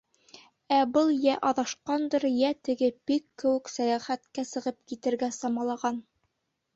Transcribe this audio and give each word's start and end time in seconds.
Ә 0.75 0.77
был 0.93 1.09
йә 1.15 1.33
аҙашҡандыр, 1.49 2.25
йә 2.29 2.49
теге 2.67 2.89
Пик 3.11 3.27
кеүек 3.43 3.69
сәйәхәткә 3.73 4.47
сығып 4.53 4.79
китергә 4.93 5.31
самалаған. 5.37 6.01